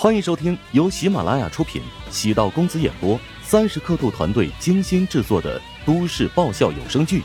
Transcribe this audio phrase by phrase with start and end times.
[0.00, 7.20] 欢迎收听由喜马拉雅出品、喜道公子演播、三十刻度团队精心制作的都市爆笑有声剧《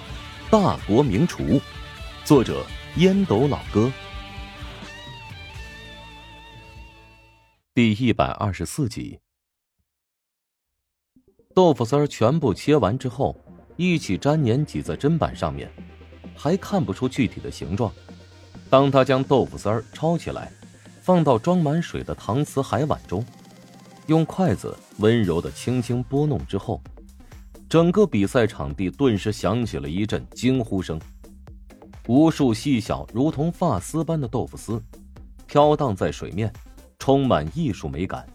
[0.51, 1.43] 大国名厨》，
[2.25, 2.65] 作者
[2.97, 3.89] 烟斗老哥，
[7.73, 9.21] 第一百二十四集。
[11.53, 13.39] 豆腐丝儿全部切完之后，
[13.77, 15.71] 一起粘粘挤在砧板上面，
[16.35, 17.89] 还看不出具体的形状。
[18.69, 20.51] 当他将豆腐丝儿抄起来。
[21.05, 23.23] 放到装满水的搪瓷海碗中，
[24.07, 26.81] 用筷子温柔的轻轻拨弄之后，
[27.69, 30.99] 整个比赛场地顿时响起了一阵惊呼声。
[32.07, 34.81] 无数细小如同发丝般的豆腐丝
[35.45, 36.51] 飘荡在水面，
[36.97, 38.27] 充满艺术美感。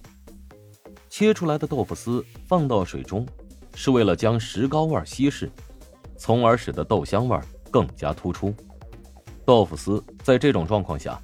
[1.08, 3.26] 切出来的豆腐丝放到水中，
[3.74, 5.50] 是为了将石膏味稀释，
[6.16, 7.36] 从而使得豆香味
[7.68, 8.54] 更加突出。
[9.44, 11.20] 豆腐丝在这种状况下。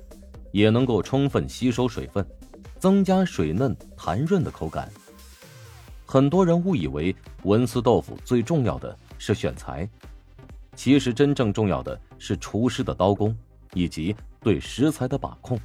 [0.56, 2.26] 也能够充分吸收水分，
[2.78, 4.90] 增加水嫩弹润的口感。
[6.06, 9.86] 很多人误以为文思豆腐最重要的是选材，
[10.74, 13.36] 其实真正重要的是厨师的刀工
[13.74, 15.60] 以及对食材的把控。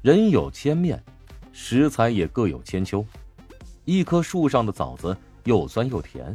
[0.00, 1.04] 人有千面，
[1.52, 3.04] 食材也各有千秋。
[3.84, 6.34] 一棵树上的枣子又酸又甜，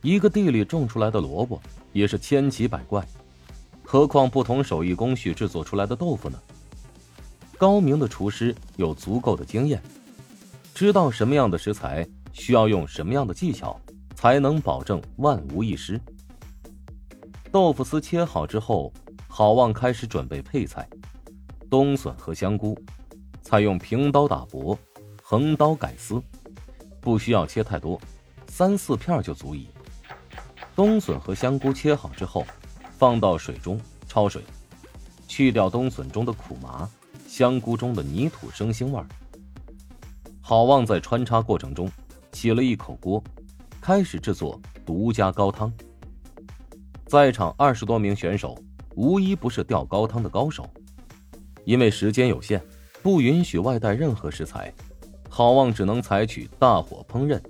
[0.00, 1.60] 一个地里种出来的萝卜
[1.92, 3.06] 也是千奇百怪。
[3.90, 6.38] 何况不同手艺工序制作出来的豆腐呢？
[7.56, 9.82] 高明的厨师有足够的经验，
[10.74, 13.80] 知道什么样的食材需要用什么样的技巧，
[14.14, 15.98] 才能保证万无一失。
[17.50, 18.92] 豆腐丝切好之后，
[19.26, 20.86] 郝旺开始准备配菜：
[21.70, 22.78] 冬笋和香菇，
[23.40, 24.78] 采用平刀打薄，
[25.22, 26.22] 横刀改丝，
[27.00, 27.98] 不需要切太多，
[28.48, 29.68] 三四片就足矣。
[30.76, 32.44] 冬笋和香菇切好之后。
[32.98, 34.42] 放到水中焯水，
[35.28, 36.90] 去掉冬笋中的苦麻，
[37.28, 39.06] 香菇中的泥土生腥味儿。
[40.42, 41.88] 郝旺在穿插过程中
[42.32, 43.22] 起了一口锅，
[43.80, 45.72] 开始制作独家高汤。
[47.06, 48.58] 在场二十多名选手
[48.96, 50.68] 无一不是吊高汤的高手，
[51.64, 52.60] 因为时间有限，
[53.00, 54.74] 不允许外带任何食材，
[55.30, 57.40] 郝旺只能采取大火烹饪，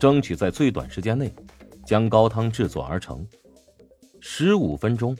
[0.00, 1.32] 争取在最短时间内
[1.86, 3.24] 将高汤制作而成。
[4.28, 5.16] 十五分钟，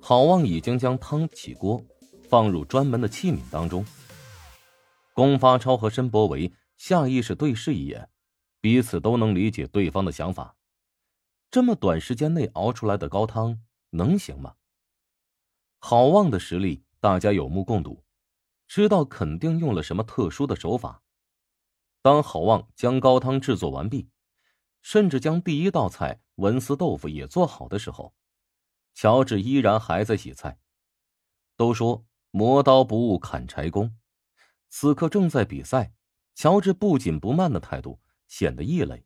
[0.00, 1.80] 郝旺已经将汤起锅，
[2.26, 3.84] 放入专门的器皿当中。
[5.12, 8.08] 龚发超和申博维下意识对视一眼，
[8.62, 10.56] 彼此都能理解对方的想法。
[11.50, 14.54] 这么短时间内熬出来的高汤能行吗？
[15.78, 18.02] 郝旺的实力大家有目共睹，
[18.66, 21.02] 知道肯定用了什么特殊的手法。
[22.00, 24.08] 当郝旺将高汤制作完毕，
[24.80, 28.14] 甚至将第一道菜文思豆腐也做好的时候。
[28.96, 30.58] 乔治依然还在洗菜。
[31.54, 33.94] 都说磨刀不误砍柴工，
[34.70, 35.92] 此刻正在比赛，
[36.34, 39.04] 乔治不紧不慢的态度显得异类。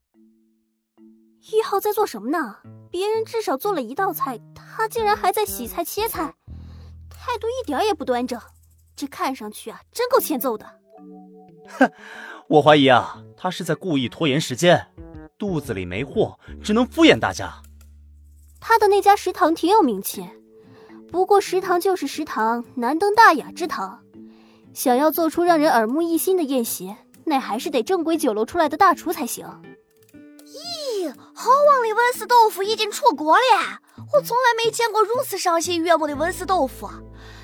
[1.53, 2.59] 一号在做什么呢？
[2.89, 6.37] 别人至少做了一道菜，他竟然还在洗菜切菜，
[7.11, 8.41] 态度一点也不端正。
[8.95, 10.67] 这看上去啊，真够欠揍的。
[11.67, 11.91] 哼，
[12.49, 14.87] 我怀疑啊，他是在故意拖延时间，
[15.37, 17.61] 肚子里没货，只能敷衍大家。
[18.61, 20.25] 他的那家食堂挺有名气，
[21.11, 24.01] 不过食堂就是食堂，难登大雅之堂。
[24.73, 26.95] 想要做出让人耳目一新的宴席，
[27.25, 29.47] 那还是得正规酒楼出来的大厨才行。
[30.45, 33.81] 咦，好旺的文思豆腐已经出锅了！
[34.13, 36.89] 我从来没见过如此赏心悦目的文思豆腐，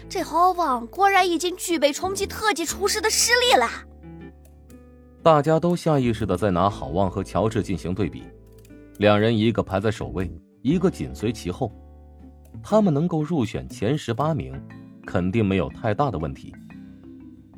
[0.09, 3.69] 这好旺果然已经具备冲击特级厨师的实力了。
[5.23, 8.23] 大家都下意识的在拿好旺和乔治进行对比，
[8.99, 10.31] 两人一个排在首位。
[10.67, 11.71] 一个紧随其后，
[12.61, 14.53] 他们能够入选前十八名，
[15.07, 16.53] 肯定没有太大的问题。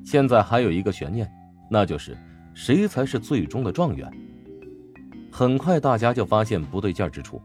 [0.05, 1.27] 现在还有一个悬念，
[1.71, 2.15] 那就是
[2.53, 4.07] 谁才是最终的状元。
[5.33, 7.41] 很快，大家就发现不对劲之处。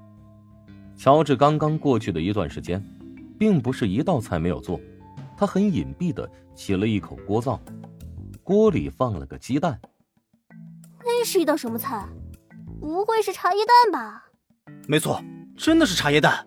[0.98, 2.84] 乔治刚刚过去的一段时间，
[3.40, 4.78] 并不是一道菜没有做，
[5.38, 7.58] 他很隐蔽的起了一口锅灶，
[8.44, 9.80] 锅里放了个鸡蛋。
[11.06, 12.06] 那是一道什么菜？
[12.82, 14.26] 不会是茶叶蛋吧？
[14.90, 15.24] 没错。
[15.58, 16.46] 真的是茶叶蛋？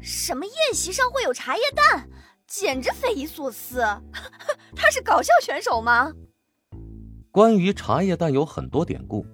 [0.00, 2.08] 什么宴席上会有茶叶蛋？
[2.46, 3.80] 简直匪夷所思！
[4.74, 6.12] 他是搞笑选手吗？
[7.30, 9.26] 关于茶叶蛋有很多典故，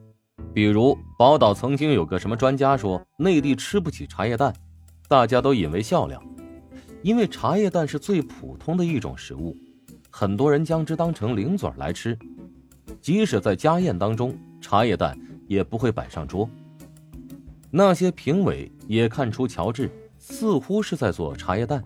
[0.52, 4.52] 比如宝岛曾经有个什么专家说内地吃不起茶叶蛋，
[5.08, 6.20] 大家都引为笑料，
[7.02, 9.56] 因为茶叶蛋是最普通的一种食物，
[10.10, 12.18] 很多人将之当成零嘴来吃，
[13.00, 15.16] 即使在家宴当中，茶叶蛋
[15.46, 16.48] 也不会摆上桌。
[17.76, 21.82] 那些评委也看出乔治似乎是在做茶叶蛋，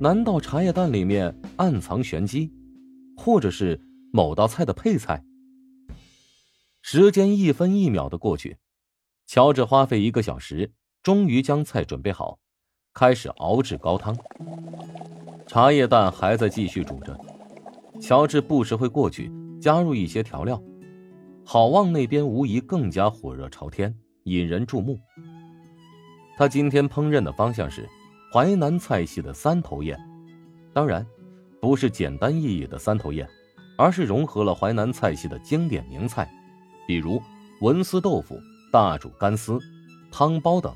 [0.00, 2.52] 难道茶叶蛋里面暗藏玄机，
[3.16, 3.80] 或者是
[4.12, 5.22] 某道菜的配菜。
[6.80, 8.56] 时间一分一秒的过去，
[9.24, 12.40] 乔治花费一个小时，终于将菜准备好，
[12.92, 14.16] 开始熬制高汤。
[15.46, 17.16] 茶叶蛋还在继续煮着，
[18.00, 19.30] 乔治不时会过去
[19.60, 20.60] 加入一些调料。
[21.44, 24.98] 郝望那边无疑更加火热朝天，引人注目。
[26.36, 27.88] 他今天烹饪的方向是
[28.32, 29.98] 淮南菜系的三头宴，
[30.72, 31.06] 当然，
[31.60, 33.28] 不是简单意义的三头宴，
[33.76, 36.32] 而是融合了淮南菜系的经典名菜，
[36.86, 37.22] 比如
[37.60, 38.40] 文思豆腐、
[38.72, 39.58] 大煮干丝、
[40.10, 40.74] 汤包等。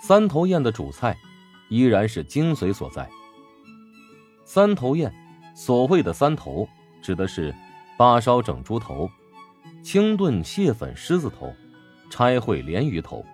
[0.00, 1.16] 三头宴的主菜
[1.68, 3.08] 依然是精髓所在。
[4.44, 5.12] 三头宴，
[5.56, 6.66] 所谓的三头，
[7.02, 7.52] 指的是
[7.98, 9.10] 八烧整猪头。
[9.82, 11.52] 清炖蟹粉狮子头，
[12.10, 13.24] 拆烩鲢鱼头。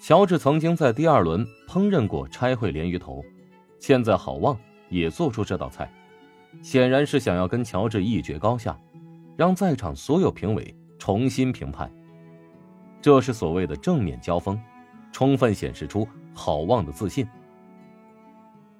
[0.00, 3.22] 乔治曾经在第二轮烹饪过拆烩鲢鱼头，
[3.78, 4.58] 现在郝旺
[4.88, 5.90] 也做出这道菜，
[6.62, 8.78] 显然是想要跟乔治一决高下，
[9.36, 11.90] 让在场所有评委重新评判。
[13.00, 14.58] 这是所谓的正面交锋，
[15.12, 17.26] 充分显示出郝旺的自信。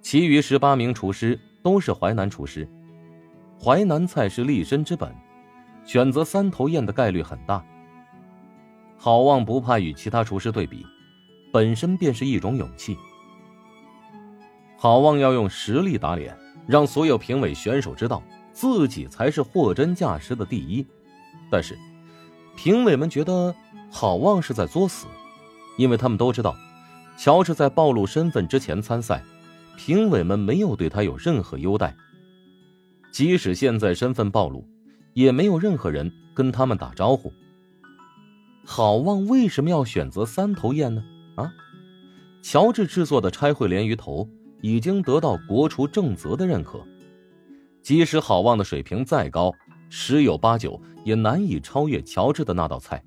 [0.00, 2.66] 其余十八名厨师都是淮南厨师，
[3.60, 5.12] 淮南菜是立身之本。
[5.84, 7.64] 选择三头雁的概率很大。
[8.98, 10.84] 郝旺不怕与其他厨师对比，
[11.52, 12.96] 本身便是一种勇气。
[14.76, 16.36] 郝旺要用实力打脸，
[16.66, 18.22] 让所有评委选手知道
[18.52, 20.84] 自己才是货真价实的第一。
[21.50, 21.78] 但是，
[22.56, 23.54] 评委们觉得
[23.90, 25.06] 郝旺是在作死，
[25.76, 26.56] 因为他们都知道，
[27.16, 29.22] 乔治在暴露身份之前参赛，
[29.76, 31.96] 评委们没有对他有任何优待。
[33.12, 34.66] 即使现在身份暴露。
[35.14, 37.32] 也没有任何人跟他们打招呼。
[38.70, 41.02] 郝旺为什么要选择三头雁呢？
[41.36, 41.50] 啊，
[42.42, 44.28] 乔治制作的拆烩鲢鱼头
[44.60, 46.86] 已经得到国厨郑泽的认可，
[47.82, 49.54] 即使郝旺的水平再高，
[49.88, 53.02] 十有八九也难以超越乔治的那道菜。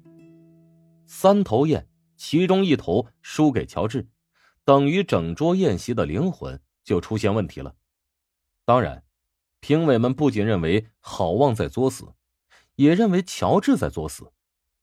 [1.05, 1.87] 三头雁，
[2.17, 4.07] 其中一头输给乔治，
[4.65, 7.75] 等于整桌宴席的灵魂就出现问题了。
[8.65, 9.03] 当然。
[9.59, 12.15] 评委们不仅认为郝旺在作死，
[12.77, 14.31] 也认为乔治在作死。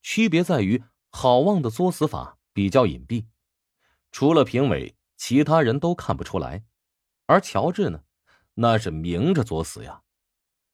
[0.03, 3.27] 区别在于，郝旺的作死法比较隐蔽，
[4.11, 6.63] 除了评委，其他人都看不出来；
[7.27, 8.01] 而乔治呢，
[8.55, 10.03] 那是明着作死呀。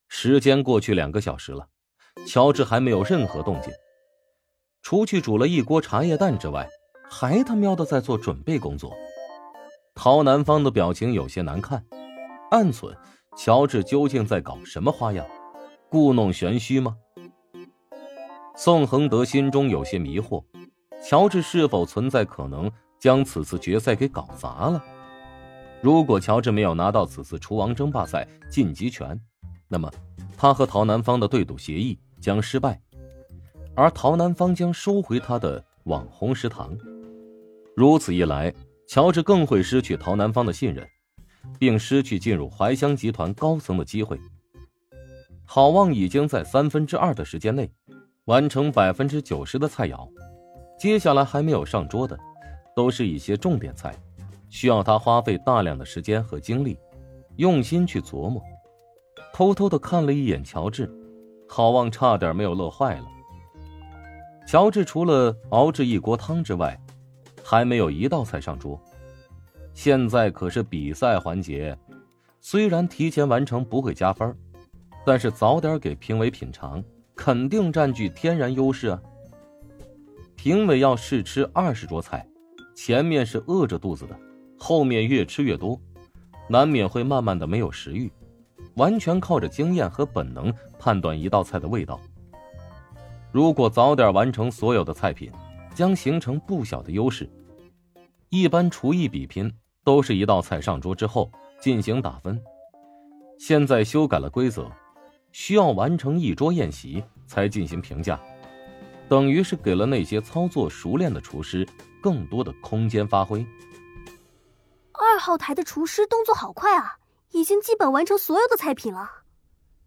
[0.09, 1.69] 时间过去两个小时了，
[2.27, 3.73] 乔治还没有任何动静，
[4.83, 6.69] 除去煮了一锅茶叶蛋之外，
[7.11, 8.93] 还他喵的在做准备工作。
[9.95, 11.85] 陶南方的表情有些难看，
[12.51, 12.97] 暗忖。
[13.37, 15.27] 乔治究竟在搞什么花样？
[15.89, 16.97] 故弄玄虚吗？
[18.57, 20.43] 宋恒德心中有些迷惑，
[21.05, 22.71] 乔治是否存在可能
[23.01, 24.83] 将此次决赛给搞砸了？
[25.81, 29.21] 如果乔治没有拿到此次厨王争霸赛晋级权，
[29.69, 29.91] 那么
[30.37, 32.81] 他和陶南方的对赌协议将失败，
[33.75, 36.77] 而陶南方将收回他的网红食堂。
[37.77, 38.55] 如此一来，
[38.89, 40.87] 乔治更会失去陶南方的信任。
[41.59, 44.19] 并失去进入怀香集团高层的机会。
[45.45, 47.71] 郝望已经在三分之二的时间内
[48.27, 50.09] 完成百分之九十的菜肴，
[50.79, 52.19] 接下来还没有上桌的，
[52.75, 53.95] 都是一些重点菜，
[54.49, 56.79] 需要他花费大量的时间和精力，
[57.37, 58.43] 用心去琢磨。
[59.35, 60.91] 偷偷的看了一眼乔治，
[61.47, 63.05] 郝望差点没有乐坏了。
[64.47, 66.81] 乔治除了熬制一锅汤之外，
[67.43, 68.81] 还没有一道菜上桌。
[69.75, 71.77] 现在可是比赛环节，
[72.41, 74.35] 虽然提前完成不会加分，
[75.05, 76.83] 但是早点给评委品尝，
[77.15, 79.01] 肯定占据天然优势啊。
[80.37, 82.27] 评委要试吃二十桌菜，
[82.75, 84.19] 前面是饿着肚子的，
[84.59, 85.81] 后面越吃越多，
[86.49, 88.11] 难免会慢慢的没有食欲，
[88.77, 92.01] 完全靠着经验和本能判断一道菜的味道。
[93.33, 95.31] 如果早点完成所有的菜品，
[95.75, 97.31] 将形成不小的优势。
[98.29, 99.53] 一般厨艺比拼。
[99.87, 101.31] 都是一道菜上桌之后
[101.61, 102.43] 进行打分，
[103.39, 104.67] 现在修改了规则，
[105.35, 108.19] 需要完成一桌宴席才进行评价，
[109.09, 111.69] 等于是给了那些操作熟练的厨师
[112.01, 113.45] 更多的空间发挥。
[114.93, 116.99] 二号台的厨师动作好快啊，
[117.33, 119.11] 已经基本完成所有的菜品了。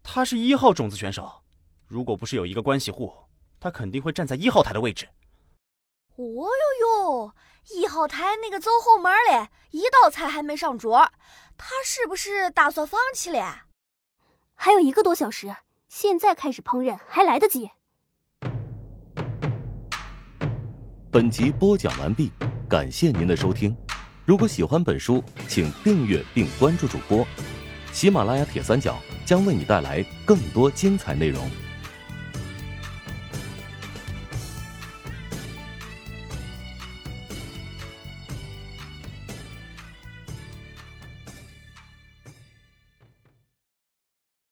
[0.02, 1.42] 他是一号种子选手，
[1.86, 3.10] 如果不是有一个关系户，
[3.58, 5.08] 他肯定会站在一号台的位置。
[6.16, 6.44] 哦呦
[6.86, 7.32] 呦！
[7.74, 11.10] 一号台那个走后门嘞，一道菜还没上桌，
[11.56, 13.62] 他是不是打算放弃了？
[14.60, 15.54] 还有一个多小时，
[15.88, 17.70] 现在开始烹饪还来得及。
[21.12, 22.32] 本集播讲完毕，
[22.68, 23.74] 感谢您的收听。
[24.24, 27.24] 如果喜欢本书，请订阅并关注主播。
[27.92, 31.48] 喜马拉雅铁三角将为你带来更多精彩内容。